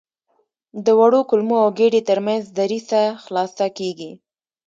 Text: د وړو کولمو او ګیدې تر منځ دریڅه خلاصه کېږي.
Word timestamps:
د 0.85 0.87
وړو 0.99 1.21
کولمو 1.29 1.57
او 1.63 1.69
ګیدې 1.79 2.01
تر 2.09 2.19
منځ 2.27 2.43
دریڅه 2.57 3.01
خلاصه 3.23 3.65
کېږي. 3.77 4.11